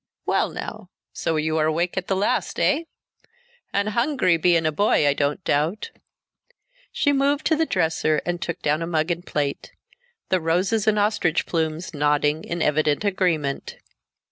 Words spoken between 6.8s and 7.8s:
She moved to the